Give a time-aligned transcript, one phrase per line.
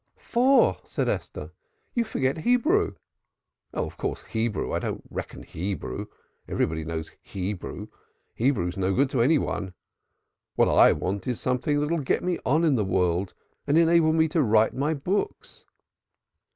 [0.17, 1.51] "Four!" said Esther,
[1.93, 2.95] "you forget Hebrew!"
[3.71, 4.73] "Oh, of course, Hebrew.
[4.73, 6.07] I don't reckon Hebrew.
[6.47, 7.85] Everybody knows Hebrew.
[8.33, 9.75] Hebrew's no good to any one.
[10.55, 13.35] What I want is something that'll get me on in the world
[13.67, 15.65] and enable me to write my books."